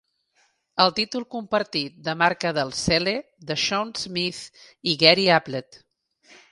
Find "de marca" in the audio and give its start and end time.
2.09-2.55